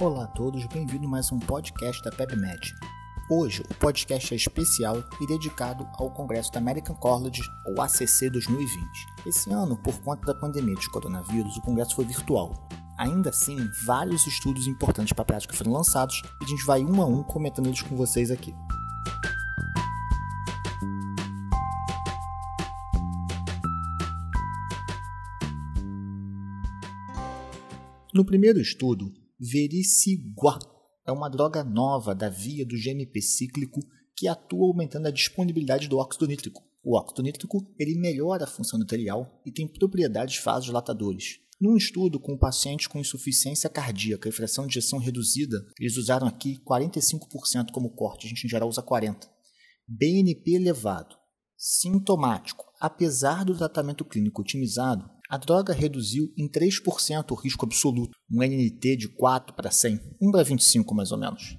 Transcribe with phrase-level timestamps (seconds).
[0.00, 2.72] Olá a todos, bem-vindo a mais um podcast da PebMed.
[3.28, 8.88] Hoje o podcast é especial e dedicado ao Congresso da American College, ou ACC 2020.
[9.26, 12.68] Esse ano, por conta da pandemia de coronavírus, o congresso foi virtual.
[12.96, 17.02] Ainda assim, vários estudos importantes para a prática foram lançados e a gente vai um
[17.02, 18.54] a um comentando eles com vocês aqui.
[28.14, 30.58] No primeiro estudo, Vericiguá
[31.06, 33.80] é uma droga nova da via do GMP cíclico
[34.16, 36.60] que atua aumentando a disponibilidade do óxido nítrico.
[36.82, 41.38] O óxido nítrico ele melhora a função endotelial e tem propriedades vasodilatadores.
[41.60, 46.60] Num estudo com pacientes com insuficiência cardíaca e fração de ejeção reduzida, eles usaram aqui
[46.68, 49.28] 45% como corte, a gente em geral usa 40%.
[49.86, 51.16] BNP elevado,
[51.56, 58.42] sintomático, apesar do tratamento clínico otimizado, a droga reduziu em 3% o risco absoluto, um
[58.42, 61.58] NNT de 4 para 100, 1 para 25 mais ou menos.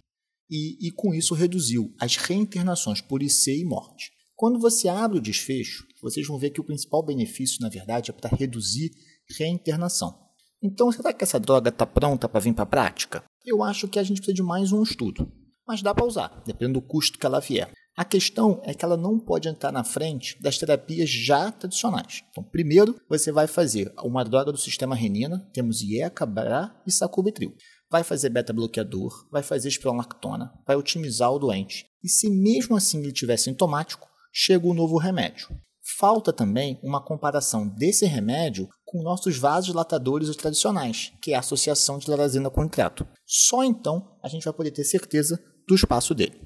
[0.50, 4.12] E, e com isso reduziu as reinternações por IC e morte.
[4.36, 8.14] Quando você abre o desfecho, vocês vão ver que o principal benefício, na verdade, é
[8.14, 8.90] para reduzir
[9.38, 10.18] reinternação.
[10.64, 13.24] Então, será que essa droga está pronta para vir para a prática?
[13.46, 15.32] Eu acho que a gente precisa de mais um estudo,
[15.68, 17.72] mas dá para usar, dependendo do custo que ela vier.
[18.00, 22.24] A questão é que ela não pode entrar na frente das terapias já tradicionais.
[22.30, 27.54] Então, primeiro, você vai fazer uma droga do sistema renina, temos IECA, BRA e sacubitril.
[27.92, 31.88] Vai fazer beta-bloqueador, vai fazer espronlactona, vai otimizar o doente.
[32.02, 35.50] E se mesmo assim ele tiver sintomático, chega o um novo remédio.
[35.98, 42.10] Falta também uma comparação desse remédio com nossos vasodilatadores tradicionais, que é a associação de
[42.10, 43.06] larazina com nitrato.
[43.26, 46.40] Só então a gente vai poder ter certeza do espaço dele.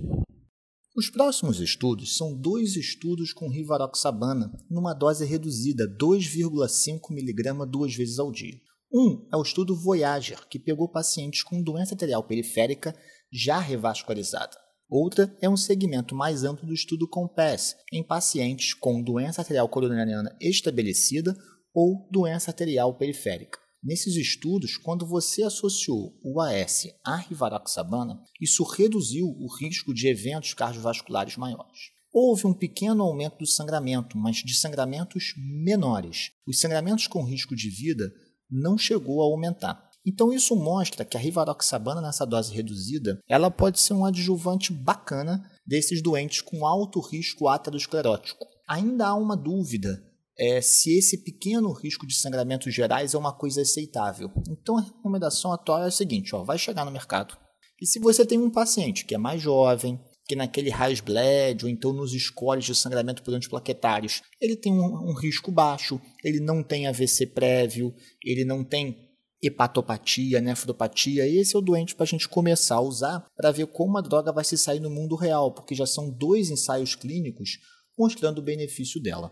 [0.96, 8.20] Os próximos estudos são dois estudos com rivaroxabana numa dose reduzida, 2,5 mg duas vezes
[8.20, 8.62] ao dia.
[8.94, 12.96] Um é o estudo Voyager, que pegou pacientes com doença arterial periférica
[13.32, 14.56] já revascularizada.
[14.88, 20.38] Outra é um segmento mais amplo do estudo COMPASS, em pacientes com doença arterial coronariana
[20.40, 21.36] estabelecida
[21.74, 23.63] ou doença arterial periférica.
[23.84, 30.54] Nesses estudos, quando você associou o AS à rivaroxabana, isso reduziu o risco de eventos
[30.54, 31.92] cardiovasculares maiores.
[32.14, 36.32] Houve um pequeno aumento do sangramento, mas de sangramentos menores.
[36.48, 38.10] Os sangramentos com risco de vida
[38.50, 39.90] não chegou a aumentar.
[40.06, 45.44] Então isso mostra que a rivaroxabana nessa dose reduzida, ela pode ser um adjuvante bacana
[45.66, 48.46] desses doentes com alto risco aterosclerótico.
[48.66, 50.02] Ainda há uma dúvida
[50.38, 54.32] é, se esse pequeno risco de sangramentos gerais é uma coisa aceitável.
[54.50, 57.38] Então a recomendação atual é a seguinte: ó, vai chegar no mercado.
[57.82, 61.70] E se você tem um paciente que é mais jovem, que naquele raiz bled ou
[61.70, 66.64] então nos scores de sangramento por antiplaquetários, ele tem um, um risco baixo, ele não
[66.64, 68.98] tem AVC prévio, ele não tem
[69.42, 73.98] hepatopatia, nefropatia, esse é o doente para a gente começar a usar para ver como
[73.98, 77.60] a droga vai se sair no mundo real, porque já são dois ensaios clínicos
[78.00, 79.32] mostrando o benefício dela.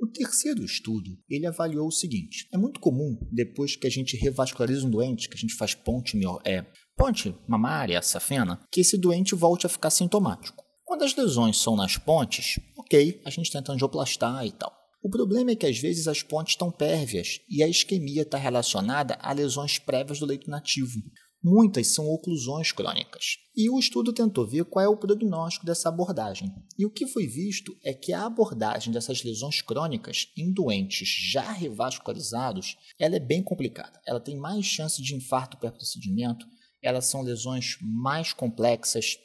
[0.00, 4.86] O terceiro estudo, ele avaliou o seguinte: é muito comum, depois que a gente revasculariza
[4.86, 6.64] um doente, que a gente faz ponte, é,
[6.96, 10.64] ponte mamária, safena, que esse doente volte a ficar sintomático.
[10.84, 14.72] Quando as lesões são nas pontes, ok, a gente tenta angioplastar e tal.
[15.02, 19.18] O problema é que às vezes as pontes estão pérvias e a isquemia está relacionada
[19.20, 21.00] a lesões prévias do leito nativo.
[21.42, 23.36] Muitas são oclusões crônicas.
[23.56, 26.52] E o estudo tentou ver qual é o prognóstico dessa abordagem.
[26.76, 31.52] E o que foi visto é que a abordagem dessas lesões crônicas em doentes já
[31.52, 34.00] revascularizados, ela é bem complicada.
[34.06, 36.44] Ela tem mais chance de infarto pré-procedimento,
[36.82, 39.16] elas são lesões mais complexas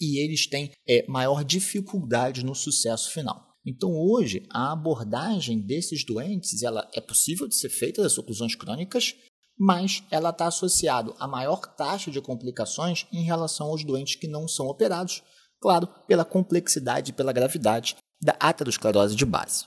[0.00, 3.52] e eles têm é, maior dificuldade no sucesso final.
[3.64, 9.14] Então, hoje, a abordagem desses doentes ela é possível de ser feita das oclusões crônicas,
[9.58, 14.48] mas ela está associada a maior taxa de complicações em relação aos doentes que não
[14.48, 15.22] são operados,
[15.60, 19.66] claro, pela complexidade e pela gravidade da aterosclerose de base.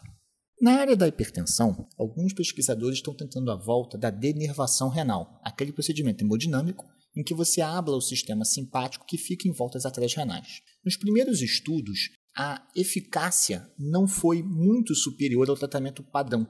[0.61, 6.23] Na área da hipertensão, alguns pesquisadores estão tentando a volta da denervação renal, aquele procedimento
[6.23, 6.85] hemodinâmico
[7.15, 10.61] em que você abla o sistema simpático que fica em volta das artérias renais.
[10.83, 16.47] Nos primeiros estudos, a eficácia não foi muito superior ao tratamento padrão,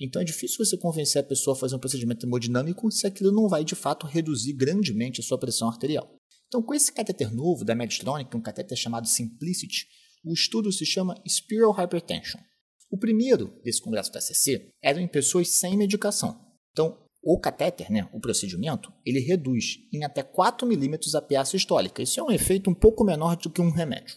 [0.00, 3.48] então é difícil você convencer a pessoa a fazer um procedimento hemodinâmico se aquilo não
[3.48, 6.08] vai de fato reduzir grandemente a sua pressão arterial.
[6.48, 9.86] Então, com esse catéter novo da Medtronic, um catéter chamado Simplicity,
[10.24, 12.40] o estudo se chama Spiral Hypertension.
[12.90, 16.38] O primeiro desse congresso da CC era em pessoas sem medicação.
[16.72, 22.00] Então, o catéter, né, o procedimento, ele reduz em até 4 milímetros a PA sistólica.
[22.00, 24.16] Isso é um efeito um pouco menor do que um remédio.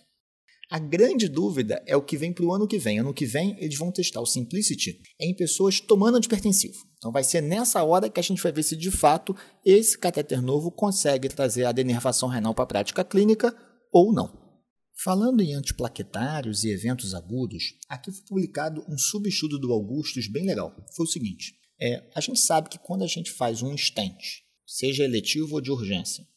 [0.71, 2.99] A grande dúvida é o que vem para o ano que vem.
[2.99, 6.77] Ano que vem, eles vão testar o Simplicity em pessoas tomando antipertensivo.
[6.97, 9.35] Então, vai ser nessa hora que a gente vai ver se de fato
[9.65, 13.55] esse catéter novo consegue trazer a denervação renal para a prática clínica
[13.91, 14.31] ou não.
[15.03, 20.75] Falando em antiplaquetários e eventos agudos, aqui foi publicado um subestudo do Augustus bem legal.
[20.95, 25.03] Foi o seguinte: é, a gente sabe que quando a gente faz um stent, seja
[25.03, 26.27] eletivo ou de urgência,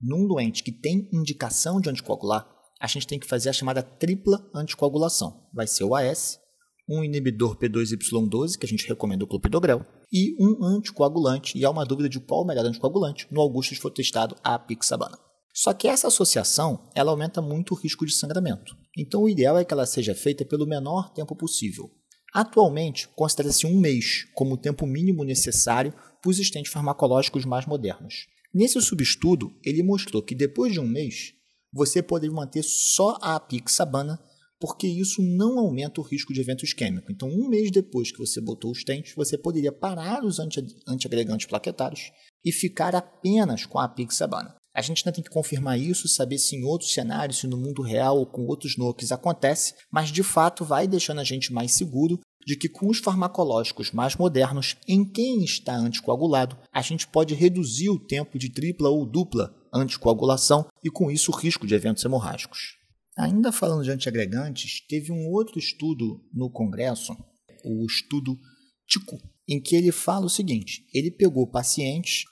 [0.00, 2.51] num doente que tem indicação de anticoagular,
[2.82, 5.46] a gente tem que fazer a chamada tripla anticoagulação.
[5.54, 6.40] Vai ser o AS,
[6.88, 11.86] um inibidor P2Y12, que a gente recomenda o clopidogrel, e um anticoagulante, e há uma
[11.86, 15.16] dúvida de qual o melhor anticoagulante, no Augustus foi testado a pixabana.
[15.54, 18.76] Só que essa associação, ela aumenta muito o risco de sangramento.
[18.98, 21.88] Então o ideal é que ela seja feita pelo menor tempo possível.
[22.34, 28.26] Atualmente, considera-se um mês como o tempo mínimo necessário para os estentes farmacológicos mais modernos.
[28.52, 31.34] Nesse subestudo, ele mostrou que depois de um mês,
[31.72, 34.20] você pode manter só a apixabana,
[34.60, 37.10] porque isso não aumenta o risco de evento isquêmico.
[37.10, 41.46] Então, um mês depois que você botou os tentes, você poderia parar os anti antiagregantes
[41.46, 42.12] plaquetários
[42.44, 44.54] e ficar apenas com a apixabana.
[44.74, 47.82] A gente ainda tem que confirmar isso, saber se em outros cenários, se no mundo
[47.82, 52.20] real ou com outros NOCs acontece, mas de fato vai deixando a gente mais seguro
[52.46, 57.90] de que com os farmacológicos mais modernos, em quem está anticoagulado, a gente pode reduzir
[57.90, 62.76] o tempo de tripla ou dupla anticoagulação e com isso o risco de eventos hemorrágicos.
[63.16, 67.16] Ainda falando de antiagregantes, teve um outro estudo no Congresso,
[67.64, 68.38] o estudo
[68.86, 72.24] TICO, em que ele fala o seguinte: ele pegou pacientes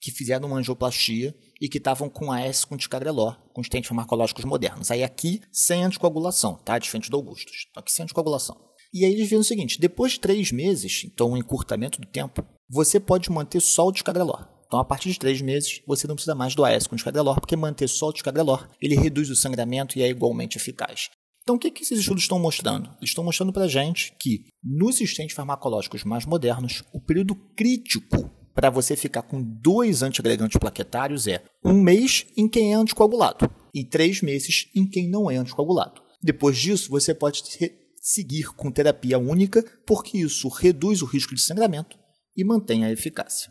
[0.00, 4.90] que fizeram uma angioplastia e que estavam com AS com ticagrelor, com estentes farmacológicos modernos.
[4.90, 6.78] Aí aqui, sem anticoagulação, tá?
[6.78, 7.66] Diferente do Augustus.
[7.76, 8.56] Aqui sem anticoagulação.
[8.92, 12.44] E aí eles viram o seguinte: depois de três meses, então um encurtamento do tempo,
[12.68, 14.46] você pode manter só o descagrelor.
[14.68, 17.56] Então, a partir de três meses, você não precisa mais do AS com descagrelor, porque
[17.56, 21.08] manter só o descagrelor, ele reduz o sangramento e é igualmente eficaz.
[21.42, 22.90] Então, o que, que esses estudos estão mostrando?
[22.98, 28.30] Eles estão mostrando para a gente que, nos sistemas farmacológicos mais modernos, o período crítico
[28.54, 33.82] para você ficar com dois antiagregantes plaquetários é um mês em quem é anticoagulado e
[33.82, 36.02] três meses em quem não é anticoagulado.
[36.22, 37.42] Depois disso, você pode
[38.02, 41.96] seguir com terapia única, porque isso reduz o risco de sangramento
[42.36, 43.50] e mantém a eficácia.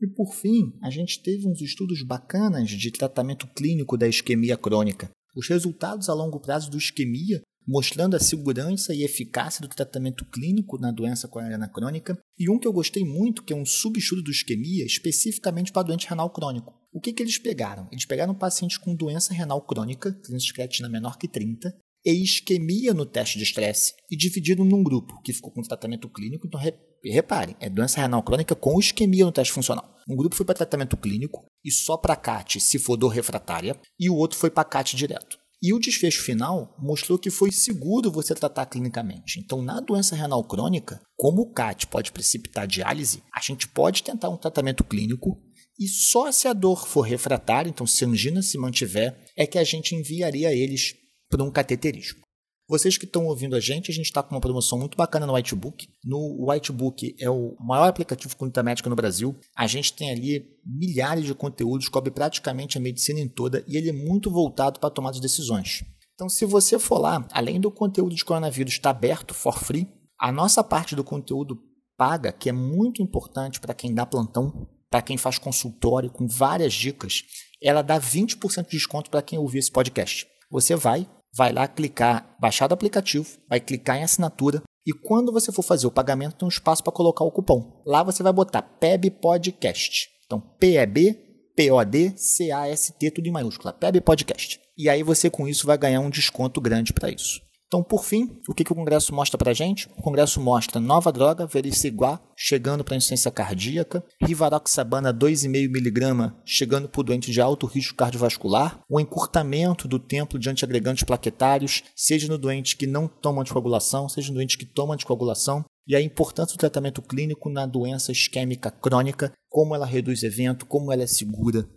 [0.00, 5.10] E por fim, a gente teve uns estudos bacanas de tratamento clínico da isquemia crônica.
[5.34, 10.78] Os resultados a longo prazo do isquemia mostrando a segurança e eficácia do tratamento clínico
[10.78, 14.30] na doença coronariana crônica, e um que eu gostei muito, que é um subestudo do
[14.30, 16.74] isquemia, especificamente para doente renal crônico.
[16.92, 17.88] O que, que eles pegaram?
[17.90, 23.04] Eles pegaram pacientes com doença renal crônica, clínica creatina menor que 30, e isquemia no
[23.04, 26.46] teste de estresse e dividido num grupo que ficou com tratamento clínico.
[26.46, 26.60] Então,
[27.04, 29.92] reparem, é doença renal crônica com isquemia no teste funcional.
[30.08, 34.08] Um grupo foi para tratamento clínico e só para CAT se for dor refratária, e
[34.08, 35.36] o outro foi para CAT direto.
[35.60, 39.40] E o desfecho final mostrou que foi seguro você tratar clinicamente.
[39.40, 44.28] Então, na doença renal crônica, como o CAT pode precipitar diálise, a gente pode tentar
[44.28, 45.42] um tratamento clínico
[45.78, 49.58] e só se a dor for refratária, então se a angina se mantiver, é que
[49.58, 50.94] a gente enviaria eles
[51.30, 52.26] por um cateterismo.
[52.68, 55.34] Vocês que estão ouvindo a gente, a gente está com uma promoção muito bacana no
[55.34, 55.88] Whitebook.
[56.04, 59.36] No Whitebook é o maior aplicativo de conduta médica no Brasil.
[59.56, 63.90] A gente tem ali milhares de conteúdos, cobre praticamente a medicina em toda e ele
[63.90, 65.84] é muito voltado para tomar as decisões.
[66.14, 69.86] Então, se você for lá, além do conteúdo de coronavírus estar tá aberto for free,
[70.18, 71.60] a nossa parte do conteúdo
[71.96, 76.72] paga, que é muito importante para quem dá plantão, para quem faz consultório com várias
[76.72, 77.22] dicas,
[77.62, 80.26] ela dá 20% de desconto para quem ouvir esse podcast.
[80.50, 85.52] Você vai, vai lá clicar, baixar o aplicativo, vai clicar em assinatura e quando você
[85.52, 87.82] for fazer o pagamento tem um espaço para colocar o cupom.
[87.84, 90.08] Lá você vai botar PEB Podcast.
[90.24, 91.26] Então PEB
[91.56, 94.60] P-O-D C-A-S-T tudo em maiúscula, PEB Podcast.
[94.78, 97.45] E aí você com isso vai ganhar um desconto grande para isso.
[97.76, 99.86] Então, por fim, o que, que o Congresso mostra para gente?
[99.98, 107.04] O Congresso mostra nova droga, vericiguar, chegando para insuficiência cardíaca, rivaroxabana 2,5mg, chegando para o
[107.04, 112.78] doente de alto risco cardiovascular, o encurtamento do tempo de antiagregantes plaquetários, seja no doente
[112.78, 117.02] que não toma anticoagulação, seja no doente que toma anticoagulação, e a importância do tratamento
[117.02, 121.68] clínico na doença isquêmica crônica, como ela reduz evento, como ela é segura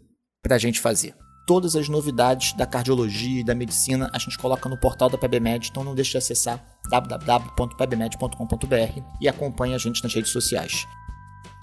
[0.42, 1.14] para a gente fazer
[1.50, 5.70] todas as novidades da cardiologia e da medicina a gente coloca no portal da PebMed,
[5.72, 10.86] então não deixe de acessar www.pebmed.com.br e acompanhe a gente nas redes sociais.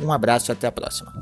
[0.00, 1.12] Um abraço e até a próxima.